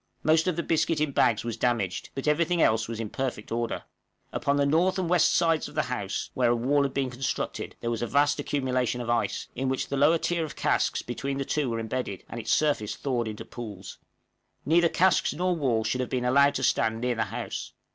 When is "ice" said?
9.11-9.47